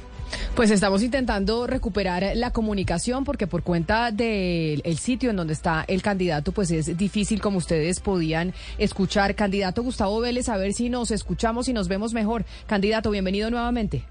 Pues 0.56 0.72
estamos 0.72 1.02
intentando 1.02 1.68
recuperar 1.68 2.32
la 2.36 2.52
comunicación 2.52 3.24
porque 3.24 3.48
por 3.48 3.64
cuenta 3.64 4.12
del 4.12 4.82
sitio 4.98 5.30
en 5.30 5.36
donde 5.36 5.54
está 5.54 5.84
el 5.88 6.02
candidato, 6.02 6.52
pues 6.52 6.72
es 6.72 6.98
difícil 6.98 7.42
como 7.42 7.58
ustedes 7.58 8.00
podían 8.00 8.54
escuchar. 8.78 9.36
Candidato 9.36 9.84
Gustavo 9.84 10.20
Vélez, 10.20 10.50
a 10.50 10.58
ver 10.58 10.74
si 10.74 10.90
nos 10.90 11.12
escuchamos 11.12 11.68
y 11.68 11.74
nos 11.74 11.88
vemos 11.88 12.14
mejor. 12.14 12.46
Candidato, 12.68 13.10
bienvenido 13.12 13.50
nuevamente. 13.50 14.06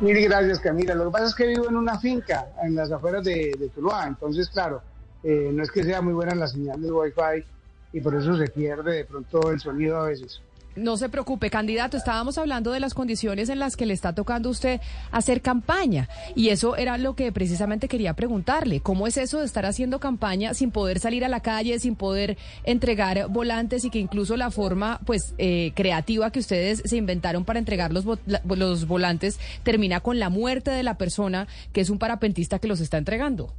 Mil 0.00 0.16
gracias, 0.22 0.60
Camila. 0.60 0.94
Lo 0.94 1.06
que 1.06 1.10
pasa 1.10 1.26
es 1.26 1.34
que 1.34 1.46
vivo 1.46 1.68
en 1.68 1.76
una 1.76 1.98
finca 1.98 2.46
en 2.62 2.74
las 2.74 2.90
afueras 2.90 3.24
de, 3.24 3.70
Tuluá, 3.74 4.06
entonces, 4.06 4.48
claro, 4.48 4.82
eh, 5.22 5.50
no 5.52 5.62
es 5.62 5.70
que 5.70 5.84
sea 5.84 6.00
muy 6.00 6.14
buena 6.14 6.34
la 6.34 6.46
señal 6.46 6.80
del 6.80 6.92
Wi-Fi 6.92 7.44
y 7.92 8.00
por 8.00 8.14
eso 8.14 8.36
se 8.36 8.46
pierde 8.48 8.96
de 8.96 9.04
pronto 9.04 9.50
el 9.50 9.60
sonido 9.60 9.98
a 9.98 10.08
veces. 10.08 10.40
No 10.78 10.96
se 10.96 11.08
preocupe, 11.08 11.50
candidato. 11.50 11.96
Estábamos 11.96 12.38
hablando 12.38 12.70
de 12.70 12.78
las 12.78 12.94
condiciones 12.94 13.48
en 13.48 13.58
las 13.58 13.76
que 13.76 13.84
le 13.84 13.94
está 13.94 14.14
tocando 14.14 14.48
usted 14.48 14.80
hacer 15.10 15.42
campaña. 15.42 16.08
Y 16.36 16.50
eso 16.50 16.76
era 16.76 16.98
lo 16.98 17.16
que 17.16 17.32
precisamente 17.32 17.88
quería 17.88 18.14
preguntarle. 18.14 18.80
¿Cómo 18.80 19.08
es 19.08 19.16
eso 19.16 19.40
de 19.40 19.46
estar 19.46 19.66
haciendo 19.66 19.98
campaña 19.98 20.54
sin 20.54 20.70
poder 20.70 21.00
salir 21.00 21.24
a 21.24 21.28
la 21.28 21.40
calle, 21.40 21.80
sin 21.80 21.96
poder 21.96 22.38
entregar 22.62 23.28
volantes 23.28 23.84
y 23.84 23.90
que 23.90 23.98
incluso 23.98 24.36
la 24.36 24.52
forma 24.52 25.00
pues 25.04 25.34
eh, 25.38 25.72
creativa 25.74 26.30
que 26.30 26.38
ustedes 26.38 26.82
se 26.84 26.96
inventaron 26.96 27.44
para 27.44 27.58
entregar 27.58 27.92
los, 27.92 28.04
los 28.44 28.86
volantes 28.86 29.40
termina 29.64 30.00
con 30.00 30.20
la 30.20 30.28
muerte 30.28 30.70
de 30.70 30.84
la 30.84 30.96
persona 30.96 31.48
que 31.72 31.80
es 31.80 31.90
un 31.90 31.98
parapentista 31.98 32.60
que 32.60 32.68
los 32.68 32.80
está 32.80 32.98
entregando? 32.98 33.52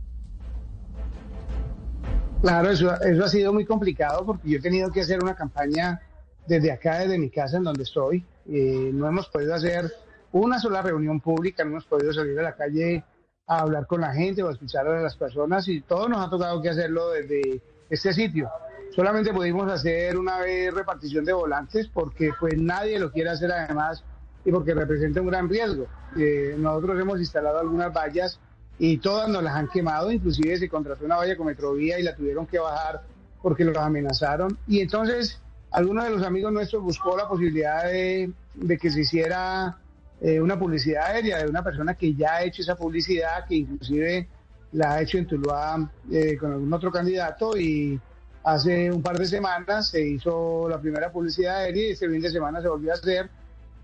Claro, 2.42 2.70
eso, 2.70 2.94
eso 3.02 3.26
ha 3.26 3.28
sido 3.28 3.52
muy 3.52 3.66
complicado 3.66 4.26
porque 4.26 4.50
yo 4.50 4.58
he 4.60 4.62
tenido 4.62 4.90
que 4.92 5.02
hacer 5.02 5.22
una 5.22 5.36
campaña 5.36 6.00
desde 6.48 6.72
acá, 6.72 7.00
desde 7.00 7.18
mi 7.18 7.30
casa 7.30 7.58
en 7.58 7.64
donde 7.64 7.84
estoy. 7.84 8.26
Eh, 8.48 8.92
no 8.94 9.08
hemos 9.08 9.28
podido 9.28 9.54
hacer 9.54 9.92
una 10.32 10.58
sola 10.58 10.82
reunión 10.82 11.20
pública, 11.20 11.66
no 11.66 11.72
hemos 11.72 11.86
podido 11.86 12.14
salir 12.14 12.40
a 12.40 12.44
la 12.44 12.56
calle 12.56 13.04
a 13.46 13.60
hablar 13.60 13.88
con 13.88 14.02
la 14.02 14.14
gente 14.14 14.42
o 14.42 14.48
a 14.48 14.54
escuchar 14.54 14.88
a 14.88 15.02
las 15.02 15.18
personas 15.18 15.68
y 15.68 15.82
todo 15.82 16.08
nos 16.08 16.26
ha 16.26 16.30
tocado 16.30 16.62
que 16.62 16.70
hacerlo 16.70 17.10
desde 17.10 17.62
este 17.90 18.14
sitio. 18.14 18.50
Solamente 18.96 19.34
pudimos 19.34 19.70
hacer 19.70 20.18
una 20.18 20.40
vez 20.40 20.74
repartición 20.74 21.26
de 21.26 21.34
volantes 21.34 21.88
porque 21.88 22.32
pues 22.40 22.58
nadie 22.58 23.00
lo 23.00 23.12
quiere 23.12 23.32
hacer 23.32 23.52
además 23.52 24.04
y 24.46 24.52
porque 24.52 24.74
representa 24.74 25.20
un 25.20 25.28
gran 25.28 25.50
riesgo. 25.50 25.88
Eh, 26.18 26.56
nosotros 26.58 27.00
hemos 27.02 27.20
instalado 27.20 27.60
algunas 27.60 27.94
vallas 27.94 28.40
y 28.80 28.98
todas 28.98 29.28
nos 29.28 29.44
las 29.44 29.54
han 29.54 29.68
quemado, 29.68 30.10
inclusive 30.10 30.58
se 30.58 30.70
contrató 30.70 31.04
una 31.04 31.18
valla 31.18 31.36
con 31.36 31.48
Metrovía 31.48 32.00
y 32.00 32.04
la 32.04 32.16
tuvieron 32.16 32.48
que 32.48 32.60
bajar 32.60 33.02
porque 33.42 33.66
los 33.66 33.76
amenazaron. 33.76 34.58
Y 34.68 34.80
entonces 34.80 35.40
algunos 35.70 36.06
de 36.06 36.12
los 36.12 36.24
amigos 36.24 36.54
nuestros 36.54 36.82
buscó 36.82 37.18
la 37.18 37.28
posibilidad 37.28 37.84
de, 37.84 38.32
que 38.80 38.90
se 38.90 39.02
hiciera 39.02 39.78
eh, 40.22 40.40
una 40.40 40.58
publicidad 40.58 41.08
aérea 41.08 41.40
de 41.40 41.50
una 41.50 41.62
persona 41.62 41.94
que 41.94 42.16
ya 42.16 42.36
ha 42.36 42.44
hecho 42.44 42.62
esa 42.62 42.76
publicidad, 42.76 43.46
que 43.48 43.56
inclusive 43.56 44.30
la 44.72 44.94
ha 44.94 45.02
hecho 45.02 45.18
en 45.18 45.28
Tuluá 45.28 45.92
eh, 46.10 46.38
con 46.38 46.54
algún 46.54 46.72
otro 46.72 46.90
candidato 46.90 47.58
y 47.58 48.00
hace 48.44 48.92
un 48.92 49.02
par 49.02 49.18
de 49.18 49.26
semanas 49.26 49.90
se 49.90 50.08
hizo 50.08 50.70
la 50.70 50.80
primera 50.80 51.12
publicidad 51.12 51.58
aérea 51.58 51.90
y 51.90 51.92
este 51.92 52.10
fin 52.10 52.22
de 52.22 52.32
semana 52.32 52.62
se 52.62 52.70
volvió 52.70 52.92
a 52.92 52.96
hacer 52.96 53.30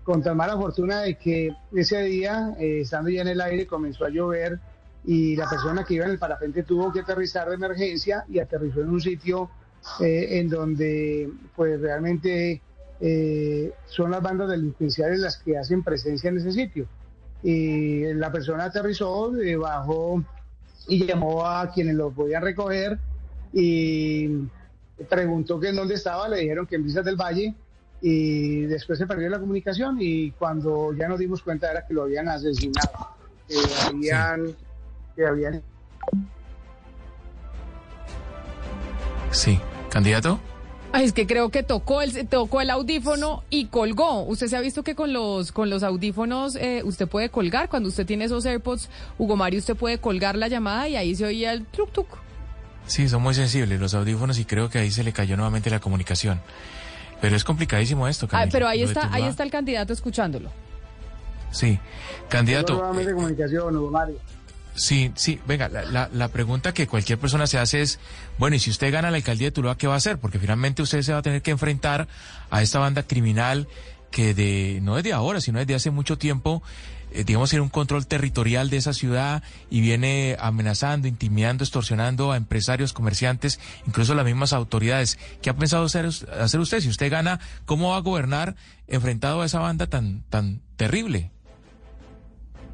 con 0.04 0.22
tan 0.22 0.36
mala 0.36 0.56
fortuna 0.56 1.02
de 1.02 1.16
que 1.16 1.54
ese 1.74 2.00
día, 2.02 2.54
eh, 2.58 2.80
estando 2.82 3.10
ya 3.10 3.22
en 3.22 3.28
el 3.28 3.40
aire, 3.40 3.66
comenzó 3.66 4.04
a 4.04 4.08
llover 4.08 4.58
y 5.06 5.36
la 5.36 5.48
persona 5.48 5.84
que 5.84 5.94
iba 5.94 6.04
en 6.04 6.10
el 6.10 6.18
parapente 6.18 6.64
tuvo 6.64 6.92
que 6.92 7.00
aterrizar 7.00 7.48
de 7.48 7.54
emergencia 7.54 8.24
y 8.28 8.40
aterrizó 8.40 8.80
en 8.80 8.90
un 8.90 9.00
sitio 9.00 9.48
eh, 10.00 10.40
en 10.40 10.48
donde 10.48 11.30
pues 11.54 11.80
realmente 11.80 12.60
eh, 13.00 13.72
son 13.86 14.10
las 14.10 14.20
bandas 14.20 14.48
delincuenciales 14.50 15.20
las 15.20 15.36
que 15.36 15.56
hacen 15.56 15.84
presencia 15.84 16.28
en 16.28 16.38
ese 16.38 16.50
sitio. 16.50 16.88
Y 17.44 18.12
la 18.14 18.32
persona 18.32 18.64
aterrizó, 18.64 19.36
eh, 19.36 19.56
bajó 19.56 20.24
y 20.88 21.06
llamó 21.06 21.46
a 21.46 21.70
quienes 21.70 21.94
lo 21.94 22.10
podían 22.10 22.42
recoger 22.42 22.98
y 23.52 24.28
preguntó 25.08 25.60
que 25.60 25.68
en 25.68 25.76
dónde 25.76 25.94
estaba, 25.94 26.28
le 26.28 26.38
dijeron 26.38 26.66
que 26.66 26.74
en 26.74 26.82
Brisas 26.82 27.04
del 27.04 27.16
Valle 27.16 27.54
y 28.00 28.62
después 28.62 28.98
se 28.98 29.06
perdió 29.06 29.28
la 29.28 29.38
comunicación 29.38 29.98
y 30.00 30.32
cuando 30.32 30.92
ya 30.94 31.06
nos 31.06 31.20
dimos 31.20 31.42
cuenta 31.42 31.70
era 31.70 31.86
que 31.86 31.94
lo 31.94 32.02
habían 32.02 32.28
asesinado, 32.28 32.90
que 33.46 33.56
habían... 33.86 34.56
Que 35.16 35.26
habían... 35.26 35.62
Sí. 39.30 39.58
¿Candidato? 39.90 40.38
Ay, 40.92 41.04
es 41.04 41.12
que 41.12 41.26
creo 41.26 41.50
que 41.50 41.62
tocó 41.62 42.00
el, 42.00 42.28
tocó 42.28 42.60
el 42.60 42.70
audífono 42.70 43.42
y 43.50 43.66
colgó. 43.66 44.22
Usted 44.22 44.46
se 44.46 44.56
ha 44.56 44.60
visto 44.60 44.82
que 44.82 44.94
con 44.94 45.12
los, 45.12 45.52
con 45.52 45.68
los 45.68 45.82
audífonos 45.82 46.56
eh, 46.56 46.82
usted 46.84 47.08
puede 47.08 47.28
colgar. 47.28 47.68
Cuando 47.68 47.88
usted 47.88 48.06
tiene 48.06 48.24
esos 48.24 48.46
AirPods, 48.46 48.88
Hugo 49.18 49.36
Mario, 49.36 49.58
usted 49.58 49.76
puede 49.76 49.98
colgar 49.98 50.36
la 50.36 50.48
llamada 50.48 50.88
y 50.88 50.96
ahí 50.96 51.14
se 51.14 51.24
oía 51.24 51.52
el 51.52 51.66
truc 51.66 51.92
truc. 51.92 52.08
Sí, 52.86 53.08
son 53.08 53.22
muy 53.22 53.34
sensibles 53.34 53.80
los 53.80 53.94
audífonos 53.94 54.38
y 54.38 54.44
creo 54.44 54.70
que 54.70 54.78
ahí 54.78 54.90
se 54.90 55.02
le 55.02 55.12
cayó 55.12 55.36
nuevamente 55.36 55.70
la 55.70 55.80
comunicación. 55.80 56.40
Pero 57.20 57.34
es 57.34 57.44
complicadísimo 57.44 58.06
esto, 58.08 58.28
ah, 58.32 58.46
pero 58.50 58.68
ahí 58.68 58.82
está, 58.82 59.12
ahí 59.12 59.24
está 59.24 59.42
el 59.42 59.50
candidato 59.50 59.92
escuchándolo. 59.92 60.50
Sí, 61.50 61.78
candidato. 62.28 62.74
Nuevamente 62.74 63.12
comunicación, 63.14 63.76
Hugo 63.76 63.90
Mario. 63.90 64.16
Sí, 64.76 65.10
sí, 65.14 65.40
venga, 65.46 65.68
la, 65.68 66.10
la, 66.12 66.28
pregunta 66.28 66.74
que 66.74 66.86
cualquier 66.86 67.18
persona 67.18 67.46
se 67.46 67.58
hace 67.58 67.80
es, 67.80 67.98
bueno, 68.38 68.56
y 68.56 68.58
si 68.58 68.68
usted 68.68 68.92
gana 68.92 69.10
la 69.10 69.16
alcaldía 69.16 69.48
de 69.48 69.52
Tuluá, 69.52 69.78
¿qué 69.78 69.86
va 69.86 69.94
a 69.94 69.96
hacer? 69.96 70.18
Porque 70.18 70.38
finalmente 70.38 70.82
usted 70.82 71.00
se 71.00 71.12
va 71.12 71.18
a 71.20 71.22
tener 71.22 71.40
que 71.40 71.50
enfrentar 71.50 72.08
a 72.50 72.62
esta 72.62 72.78
banda 72.78 73.02
criminal 73.02 73.68
que 74.10 74.34
de, 74.34 74.80
no 74.82 74.96
desde 74.96 75.14
ahora, 75.14 75.40
sino 75.40 75.58
desde 75.58 75.74
hace 75.74 75.90
mucho 75.90 76.18
tiempo, 76.18 76.62
eh, 77.10 77.24
digamos, 77.24 77.48
tiene 77.48 77.62
un 77.62 77.70
control 77.70 78.06
territorial 78.06 78.68
de 78.68 78.76
esa 78.76 78.92
ciudad 78.92 79.42
y 79.70 79.80
viene 79.80 80.36
amenazando, 80.38 81.08
intimidando, 81.08 81.64
extorsionando 81.64 82.32
a 82.32 82.36
empresarios, 82.36 82.92
comerciantes, 82.92 83.58
incluso 83.86 84.14
las 84.14 84.26
mismas 84.26 84.52
autoridades. 84.52 85.18
¿Qué 85.40 85.48
ha 85.48 85.56
pensado 85.56 85.84
hacer, 85.84 86.06
hacer 86.38 86.60
usted? 86.60 86.80
Si 86.80 86.90
usted 86.90 87.10
gana, 87.10 87.40
¿cómo 87.64 87.92
va 87.92 87.96
a 87.96 88.00
gobernar 88.00 88.56
enfrentado 88.88 89.40
a 89.40 89.46
esa 89.46 89.60
banda 89.60 89.86
tan, 89.86 90.22
tan 90.28 90.60
terrible? 90.76 91.30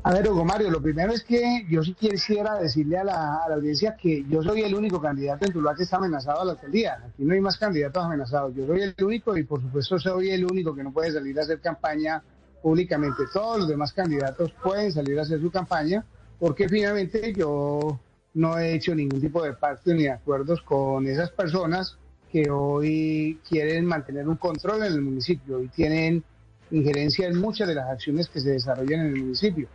A 0.04 0.12
ver, 0.12 0.28
Hugo 0.28 0.44
Mario, 0.44 0.68
lo 0.68 0.82
primero 0.82 1.12
es 1.12 1.22
que 1.22 1.64
yo 1.70 1.80
sí 1.84 1.94
quisiera 1.94 2.58
decirle 2.58 2.98
a 2.98 3.04
la, 3.04 3.36
audiencia 3.44 3.96
que 3.96 4.24
yo 4.28 4.42
soy 4.42 4.62
el 4.62 4.74
único 4.74 5.00
candidato 5.00 5.46
en 5.46 5.52
Tuluá 5.52 5.76
que 5.76 5.84
está 5.84 5.98
amenazado 5.98 6.40
a 6.40 6.44
la 6.44 6.52
alcaldía. 6.52 6.98
Aquí 7.06 7.22
no 7.22 7.34
hay 7.34 7.40
más 7.40 7.56
candidatos 7.56 8.04
amenazados. 8.04 8.52
Yo 8.56 8.66
soy 8.66 8.82
el 8.82 8.96
único 9.00 9.38
y 9.38 9.44
por 9.44 9.62
supuesto 9.62 10.00
soy 10.00 10.30
el 10.30 10.44
único 10.44 10.74
que 10.74 10.82
no 10.82 10.92
puede 10.92 11.12
salir 11.12 11.38
a 11.38 11.42
hacer 11.42 11.60
campaña 11.60 12.20
públicamente. 12.60 13.22
Todos 13.32 13.60
los 13.60 13.68
demás 13.68 13.92
candidatos 13.92 14.52
pueden 14.60 14.90
salir 14.90 15.16
a 15.20 15.22
hacer 15.22 15.40
su 15.40 15.52
campaña 15.52 16.04
porque 16.40 16.68
finalmente 16.68 17.32
yo 17.32 18.00
no 18.34 18.58
he 18.58 18.74
hecho 18.74 18.96
ningún 18.96 19.20
tipo 19.20 19.40
de 19.44 19.52
pacto 19.52 19.94
ni 19.94 20.02
de 20.02 20.10
acuerdos 20.10 20.62
con 20.62 21.06
esas 21.06 21.30
personas 21.30 21.96
que 22.32 22.50
hoy 22.50 23.38
quieren 23.48 23.86
mantener 23.86 24.28
un 24.28 24.36
control 24.36 24.78
en 24.82 24.94
el 24.94 25.00
municipio 25.00 25.62
y 25.62 25.68
tienen 25.68 26.24
injerencia 26.72 27.28
en 27.28 27.38
muchas 27.38 27.68
de 27.68 27.76
las 27.76 27.88
acciones 27.88 28.28
que 28.28 28.40
se 28.40 28.50
desarrollan 28.50 29.00
en 29.02 29.06
el 29.06 29.22
municipio. 29.22 29.68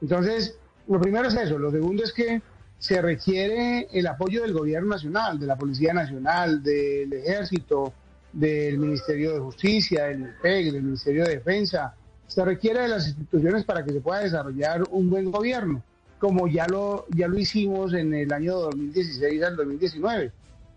Entonces, 0.00 0.56
lo 0.88 1.00
primero 1.00 1.28
es 1.28 1.34
eso. 1.34 1.58
Lo 1.58 1.70
segundo 1.70 2.02
es 2.02 2.12
que 2.12 2.42
se 2.78 3.02
requiere 3.02 3.86
el 3.92 4.06
apoyo 4.06 4.42
del 4.42 4.54
gobierno 4.54 4.88
nacional, 4.88 5.38
de 5.38 5.46
la 5.46 5.56
Policía 5.56 5.92
Nacional, 5.92 6.62
del 6.62 7.12
Ejército, 7.12 7.92
del 8.32 8.78
Ministerio 8.78 9.34
de 9.34 9.40
Justicia, 9.40 10.04
del 10.04 10.18
MIPEG, 10.18 10.72
del 10.72 10.82
Ministerio 10.82 11.24
de 11.24 11.36
Defensa. 11.36 11.94
Se 12.26 12.44
requiere 12.44 12.80
de 12.80 12.88
las 12.88 13.08
instituciones 13.08 13.64
para 13.64 13.84
que 13.84 13.92
se 13.92 14.00
pueda 14.00 14.20
desarrollar 14.20 14.82
un 14.90 15.10
buen 15.10 15.30
gobierno, 15.30 15.82
como 16.18 16.48
ya 16.48 16.66
lo, 16.68 17.06
ya 17.10 17.28
lo 17.28 17.38
hicimos 17.38 17.92
en 17.92 18.14
el 18.14 18.32
año 18.32 18.54
2016 18.56 19.42
al 19.42 19.56
2019. 19.56 20.32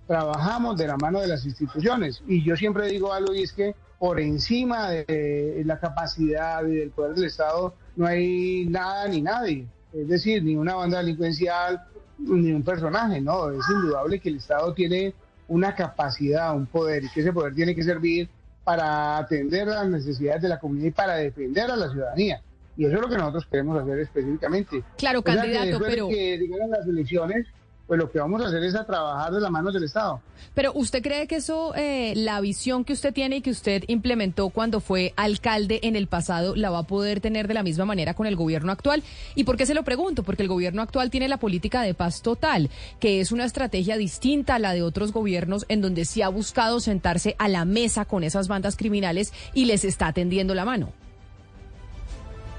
Trabajamos 0.05 0.77
de 0.77 0.87
la 0.87 0.97
mano 0.97 1.21
de 1.21 1.27
las 1.27 1.45
instituciones 1.45 2.21
y 2.27 2.43
yo 2.43 2.57
siempre 2.57 2.87
digo 2.89 3.13
algo 3.13 3.33
y 3.33 3.43
es 3.43 3.53
que 3.53 3.75
por 3.97 4.19
encima 4.19 4.89
de 4.89 5.63
la 5.65 5.79
capacidad 5.79 6.65
y 6.65 6.75
del 6.75 6.89
poder 6.89 7.15
del 7.15 7.25
Estado 7.25 7.73
no 7.95 8.07
hay 8.07 8.65
nada 8.65 9.07
ni 9.07 9.21
nadie. 9.21 9.67
Es 9.93 10.07
decir, 10.07 10.43
ni 10.43 10.55
una 10.55 10.75
banda 10.75 10.99
delincuencial, 10.99 11.81
ni 12.17 12.51
un 12.51 12.63
personaje, 12.63 13.21
no. 13.21 13.51
Es 13.51 13.65
indudable 13.69 14.19
que 14.19 14.29
el 14.29 14.37
Estado 14.37 14.73
tiene 14.73 15.13
una 15.47 15.75
capacidad, 15.75 16.55
un 16.55 16.65
poder, 16.65 17.03
y 17.03 17.09
que 17.09 17.21
ese 17.21 17.33
poder 17.33 17.53
tiene 17.53 17.75
que 17.75 17.83
servir 17.83 18.29
para 18.63 19.17
atender 19.17 19.67
las 19.67 19.87
necesidades 19.87 20.41
de 20.41 20.49
la 20.49 20.59
comunidad 20.59 20.87
y 20.87 20.91
para 20.91 21.15
defender 21.15 21.69
a 21.69 21.75
la 21.75 21.89
ciudadanía. 21.89 22.41
Y 22.75 22.85
eso 22.85 22.95
es 22.95 23.01
lo 23.01 23.09
que 23.09 23.17
nosotros 23.17 23.45
queremos 23.51 23.79
hacer 23.79 23.99
específicamente. 23.99 24.83
Claro, 24.97 25.21
candidato, 25.21 25.79
pero... 25.79 26.07
Que 26.07 26.39
las 26.69 26.87
elecciones, 26.87 27.45
pues 27.93 28.01
lo 28.05 28.11
que 28.11 28.17
vamos 28.17 28.41
a 28.41 28.47
hacer 28.47 28.63
es 28.63 28.73
a 28.73 28.83
trabajar 28.85 29.31
de 29.31 29.39
la 29.39 29.51
mano 29.51 29.71
del 29.71 29.83
Estado. 29.83 30.19
Pero 30.55 30.71
¿usted 30.73 31.03
cree 31.03 31.27
que 31.27 31.35
eso, 31.35 31.75
eh, 31.75 32.13
la 32.15 32.41
visión 32.41 32.85
que 32.85 32.93
usted 32.93 33.13
tiene 33.13 33.35
y 33.35 33.41
que 33.41 33.51
usted 33.51 33.83
implementó 33.85 34.49
cuando 34.49 34.79
fue 34.79 35.13
alcalde 35.15 35.79
en 35.83 35.95
el 35.95 36.07
pasado, 36.07 36.55
la 36.55 36.71
va 36.71 36.79
a 36.79 36.87
poder 36.87 37.21
tener 37.21 37.47
de 37.47 37.53
la 37.53 37.61
misma 37.61 37.85
manera 37.85 38.15
con 38.15 38.25
el 38.25 38.35
gobierno 38.35 38.71
actual? 38.71 39.03
¿Y 39.35 39.43
por 39.43 39.57
qué 39.57 39.67
se 39.67 39.75
lo 39.75 39.83
pregunto? 39.83 40.23
Porque 40.23 40.41
el 40.41 40.49
gobierno 40.49 40.81
actual 40.81 41.11
tiene 41.11 41.27
la 41.27 41.37
política 41.37 41.83
de 41.83 41.93
paz 41.93 42.23
total, 42.23 42.71
que 42.99 43.19
es 43.19 43.31
una 43.31 43.45
estrategia 43.45 43.95
distinta 43.95 44.55
a 44.55 44.59
la 44.59 44.73
de 44.73 44.81
otros 44.81 45.11
gobiernos 45.11 45.63
en 45.69 45.81
donde 45.81 46.05
sí 46.05 46.23
ha 46.23 46.29
buscado 46.29 46.79
sentarse 46.79 47.35
a 47.37 47.47
la 47.47 47.63
mesa 47.63 48.05
con 48.05 48.23
esas 48.23 48.47
bandas 48.47 48.75
criminales 48.75 49.33
y 49.53 49.65
les 49.65 49.85
está 49.85 50.13
tendiendo 50.13 50.55
la 50.55 50.65
mano. 50.65 50.93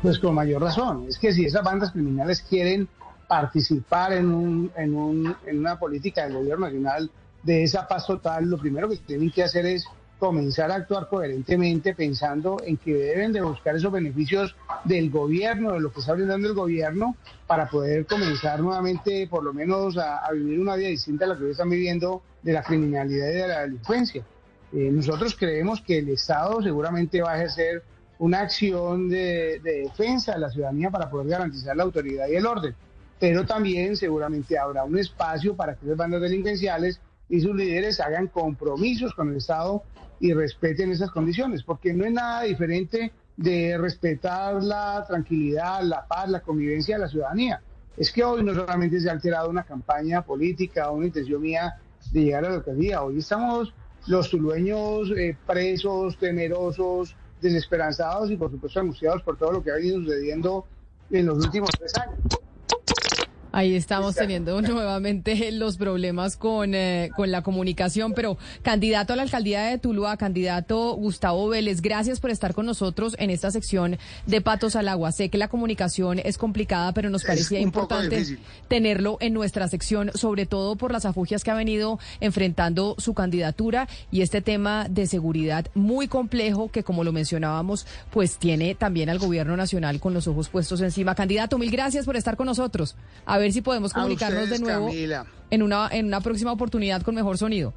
Pues 0.01 0.17
con 0.21 0.37
mayor 0.37 0.63
razón. 0.63 1.07
Es 1.09 1.19
que 1.19 1.33
si 1.33 1.45
esas 1.45 1.65
bandas 1.65 1.91
criminales 1.91 2.41
quieren 2.49 2.87
participar 3.35 4.13
en, 4.13 4.33
un, 4.33 4.71
en, 4.77 5.59
una 5.59 5.77
política 5.77 6.23
del 6.23 6.35
gobierno 6.35 6.67
nacional 6.67 7.11
de 7.43 7.65
esa 7.65 7.89
paz 7.89 8.07
total, 8.07 8.45
lo 8.45 8.59
primero 8.59 8.89
que 8.89 8.97
tienen 8.99 9.29
que 9.33 9.43
hacer 9.43 9.67
es 9.67 9.85
comenzar 10.21 10.71
a 10.71 10.77
actuar 10.77 11.09
coherentemente 11.09 11.97
pensando 11.97 12.59
en 12.65 12.77
que 12.77 12.95
deben 12.95 13.33
de 13.33 13.43
buscar 13.43 13.75
esos 13.75 13.91
beneficios 13.91 14.55
del 14.85 15.11
gobierno, 15.11 15.73
de 15.73 15.81
lo 15.81 15.93
que 15.93 15.99
está 15.99 16.13
brindando 16.13 16.47
el 16.47 16.55
gobierno, 16.55 17.17
para 17.49 17.69
poder 17.69 18.07
comenzar 18.07 18.61
nuevamente 18.61 19.27
por 19.27 19.43
lo 19.43 19.53
menos 19.53 19.99
a, 19.99 20.31
vivir 20.33 20.61
una 20.61 20.77
vida 20.77 20.91
distinta 20.91 21.25
a 21.25 21.29
la 21.29 21.37
que 21.37 21.51
están 21.51 21.71
viviendo 21.71 22.23
de 22.41 22.53
la 22.53 22.63
criminalidad 22.63 23.31
y 23.31 23.35
de 23.35 23.49
la 23.49 23.61
delincuencia. 23.63 24.23
Eh, 24.73 24.91
nosotros 24.93 25.35
creemos 25.37 25.81
que 25.81 25.99
el 25.99 26.09
Estado 26.11 26.63
seguramente 26.63 27.21
va 27.21 27.33
a 27.33 27.39
ejercer 27.39 27.83
una 28.21 28.43
acción 28.43 29.09
de 29.09 29.59
defensa 29.59 30.35
de 30.35 30.39
la 30.39 30.51
ciudadanía 30.51 30.89
para 30.89 31.11
poder 31.11 31.27
garantizar 31.27 31.77
la 31.77 31.83
autoridad 31.83 32.29
y 32.29 32.37
el 32.37 32.47
orden, 32.47 32.77
pero 33.19 33.47
también 33.47 33.97
seguramente 33.97 34.59
habrá 34.59 34.85
un 34.85 34.99
espacio 34.99 35.55
para 35.55 35.77
que 35.77 35.87
las 35.87 35.97
bandas 35.97 36.21
delincuenciales 36.21 37.01
y 37.29 37.41
sus 37.41 37.55
líderes 37.55 38.01
hagan 38.01 38.29
compromisos 38.29 39.15
con 39.15 39.31
el 39.31 39.37
Estado 39.37 39.83
y 40.21 40.33
respeten 40.33 40.93
esas 40.93 41.11
condiciones, 41.11 41.63
porque 41.63 41.93
no 41.93 42.05
es 42.05 42.13
nada 42.13 42.43
diferente 42.43 43.13
de 43.37 43.77
respetar 43.79 44.63
la 44.63 45.05
tranquilidad, 45.07 45.83
la 45.83 46.07
paz, 46.07 46.29
la 46.29 46.41
convivencia 46.41 46.97
de 46.97 47.03
la 47.03 47.09
ciudadanía. 47.09 47.63
Es 47.97 48.13
que 48.13 48.25
hoy 48.25 48.43
no 48.43 48.55
solamente 48.55 49.01
se 49.01 49.09
ha 49.09 49.13
alterado 49.13 49.49
una 49.49 49.65
campaña 49.65 50.23
política 50.23 50.91
o 50.91 50.97
una 50.97 51.07
intención 51.07 51.41
mía 51.41 51.75
de 52.11 52.25
llegar 52.25 52.45
a 52.45 52.51
la 52.51 52.55
alcaldía, 52.57 53.03
hoy 53.03 53.19
estamos 53.19 53.75
los 54.07 54.29
tulueños 54.31 55.11
eh, 55.17 55.37
presos, 55.47 56.19
temerosos, 56.19 57.17
desesperanzados 57.41 58.31
y 58.31 58.37
por 58.37 58.51
supuesto 58.51 58.81
angustiados 58.81 59.23
por 59.23 59.37
todo 59.37 59.53
lo 59.53 59.63
que 59.63 59.71
ha 59.71 59.75
venido 59.75 59.99
sucediendo 60.01 60.67
en 61.11 61.27
los 61.27 61.39
últimos 61.39 61.71
tres 61.79 61.95
años. 61.97 62.19
Ahí 63.57 63.77
estamos 63.77 64.17
teniendo 64.17 64.61
nuevamente 64.63 65.53
los 65.53 65.77
problemas 65.77 66.37
con, 66.37 66.75
eh, 66.75 67.11
con 67.15 67.31
la 67.31 67.43
comunicación, 67.43 68.13
pero 68.13 68.37
candidato 68.63 69.13
a 69.13 69.17
la 69.17 69.23
alcaldía 69.23 69.63
de 69.63 69.79
Tuluá, 69.79 70.17
candidato 70.17 70.95
Gustavo 70.95 71.49
Vélez, 71.49 71.81
gracias 71.81 72.19
por 72.19 72.31
estar 72.31 72.53
con 72.53 72.67
nosotros 72.67 73.15
en 73.17 73.31
esta 73.31 73.53
sección 73.53 73.97
de 74.27 74.41
Patos 74.41 74.75
al 74.75 74.89
Agua. 74.89 75.13
Sé 75.13 75.29
que 75.29 75.39
la 75.39 75.47
comunicación 75.47 76.19
es 76.19 76.37
complicada, 76.37 76.93
pero 76.95 77.11
nos 77.11 77.23
parecía 77.23 77.61
importante 77.61 78.39
tenerlo 78.67 79.19
en 79.21 79.33
nuestra 79.33 79.69
sección, 79.69 80.11
sobre 80.15 80.47
todo 80.47 80.75
por 80.75 80.91
las 80.91 81.05
afugias 81.05 81.45
que 81.45 81.53
ha 81.53 81.55
venido 81.55 82.01
enfrentando 82.19 82.97
su 82.99 83.15
candidatura 83.15 83.87
y 84.11 84.23
este 84.23 84.43
tema 84.43 84.89
de 84.91 85.07
seguridad 85.07 85.67
muy 85.75 86.09
complejo 86.09 86.73
que, 86.73 86.83
como 86.83 87.05
lo 87.05 87.13
mencionábamos, 87.13 87.87
pues 88.11 88.37
tiene 88.37 88.75
también 88.75 89.11
al 89.11 89.21
gobierno 89.21 89.57
nacional 89.57 90.01
con 90.01 90.13
los 90.13 90.27
ojos 90.27 90.49
puestos 90.49 90.81
encima. 90.81 91.15
Candidato, 91.15 91.57
mil 91.57 91.71
gracias 91.71 92.05
por 92.05 92.17
estar 92.17 92.37
con 92.37 92.47
nosotros. 92.47 92.97
A 93.27 93.39
ver 93.39 93.44
si 93.53 93.63
podemos 93.63 93.93
comunicarnos 93.93 94.51
de 94.51 94.59
nuevo 94.59 94.91
en 95.51 95.63
una, 95.63 95.89
en 95.91 96.07
una 96.07 96.21
próxima 96.21 96.53
oportunidad 96.53 97.03
con 97.03 97.15
mejor 97.15 97.39
sonido. 97.39 97.73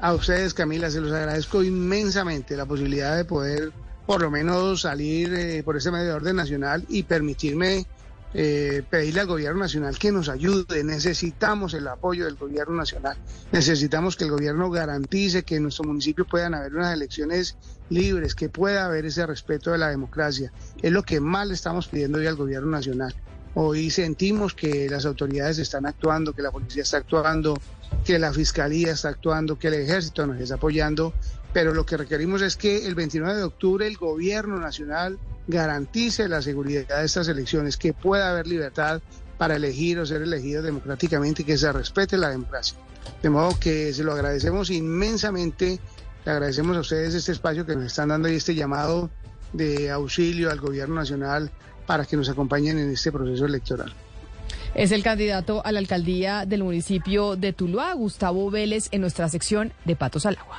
A 0.00 0.12
ustedes, 0.12 0.52
Camila, 0.52 0.90
se 0.90 1.00
los 1.00 1.12
agradezco 1.12 1.62
inmensamente 1.62 2.56
la 2.56 2.66
posibilidad 2.66 3.16
de 3.16 3.24
poder 3.24 3.72
por 4.06 4.22
lo 4.22 4.30
menos 4.30 4.82
salir 4.82 5.32
eh, 5.34 5.62
por 5.62 5.76
ese 5.76 5.90
medio 5.90 6.06
de 6.06 6.12
orden 6.12 6.36
nacional 6.36 6.84
y 6.88 7.02
permitirme 7.02 7.86
eh, 8.34 8.82
pedirle 8.90 9.20
al 9.20 9.26
gobierno 9.26 9.60
nacional 9.60 9.98
que 9.98 10.12
nos 10.12 10.28
ayude. 10.28 10.84
Necesitamos 10.84 11.72
el 11.74 11.88
apoyo 11.88 12.26
del 12.26 12.36
gobierno 12.36 12.76
nacional. 12.76 13.16
Necesitamos 13.50 14.16
que 14.16 14.24
el 14.24 14.30
gobierno 14.30 14.70
garantice 14.70 15.42
que 15.42 15.56
en 15.56 15.62
nuestro 15.62 15.84
municipio 15.84 16.26
puedan 16.26 16.54
haber 16.54 16.74
unas 16.74 16.92
elecciones 16.92 17.56
libres, 17.88 18.34
que 18.34 18.48
pueda 18.48 18.84
haber 18.84 19.06
ese 19.06 19.26
respeto 19.26 19.72
de 19.72 19.78
la 19.78 19.88
democracia. 19.88 20.52
Es 20.82 20.92
lo 20.92 21.02
que 21.02 21.20
más 21.20 21.48
le 21.48 21.54
estamos 21.54 21.88
pidiendo 21.88 22.18
hoy 22.18 22.26
al 22.26 22.36
gobierno 22.36 22.70
nacional. 22.70 23.14
Hoy 23.58 23.88
sentimos 23.88 24.52
que 24.52 24.86
las 24.90 25.06
autoridades 25.06 25.56
están 25.56 25.86
actuando, 25.86 26.34
que 26.34 26.42
la 26.42 26.50
policía 26.50 26.82
está 26.82 26.98
actuando, 26.98 27.58
que 28.04 28.18
la 28.18 28.30
fiscalía 28.30 28.92
está 28.92 29.08
actuando, 29.08 29.58
que 29.58 29.68
el 29.68 29.74
ejército 29.74 30.26
nos 30.26 30.38
está 30.38 30.56
apoyando, 30.56 31.14
pero 31.54 31.72
lo 31.72 31.86
que 31.86 31.96
requerimos 31.96 32.42
es 32.42 32.54
que 32.54 32.86
el 32.86 32.94
29 32.94 33.34
de 33.34 33.44
octubre 33.44 33.86
el 33.86 33.96
gobierno 33.96 34.58
nacional 34.58 35.18
garantice 35.46 36.28
la 36.28 36.42
seguridad 36.42 36.98
de 36.98 37.06
estas 37.06 37.28
elecciones, 37.28 37.78
que 37.78 37.94
pueda 37.94 38.30
haber 38.30 38.46
libertad 38.46 39.00
para 39.38 39.56
elegir 39.56 39.98
o 40.00 40.04
ser 40.04 40.20
elegido 40.20 40.62
democráticamente 40.62 41.40
y 41.40 41.46
que 41.46 41.56
se 41.56 41.72
respete 41.72 42.18
la 42.18 42.28
democracia. 42.28 42.76
De 43.22 43.30
modo 43.30 43.58
que 43.58 43.94
se 43.94 44.04
lo 44.04 44.12
agradecemos 44.12 44.68
inmensamente, 44.68 45.80
le 46.26 46.30
agradecemos 46.30 46.76
a 46.76 46.80
ustedes 46.80 47.14
este 47.14 47.32
espacio 47.32 47.64
que 47.64 47.74
nos 47.74 47.86
están 47.86 48.10
dando 48.10 48.28
y 48.28 48.34
este 48.34 48.54
llamado 48.54 49.08
de 49.54 49.90
auxilio 49.90 50.50
al 50.50 50.60
gobierno 50.60 50.96
nacional 50.96 51.50
para 51.86 52.04
que 52.04 52.16
nos 52.16 52.28
acompañen 52.28 52.78
en 52.78 52.90
este 52.90 53.12
proceso 53.12 53.46
electoral. 53.46 53.92
Es 54.74 54.92
el 54.92 55.02
candidato 55.02 55.64
a 55.64 55.72
la 55.72 55.78
alcaldía 55.78 56.44
del 56.44 56.62
municipio 56.62 57.36
de 57.36 57.52
Tuluá, 57.52 57.94
Gustavo 57.94 58.50
Vélez, 58.50 58.88
en 58.90 59.00
nuestra 59.00 59.28
sección 59.28 59.72
de 59.84 59.96
Patos 59.96 60.26
al 60.26 60.36
Agua. 60.36 60.54